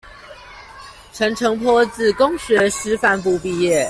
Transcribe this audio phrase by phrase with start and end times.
[1.13, 3.79] 陳澄波自公學師範部畢業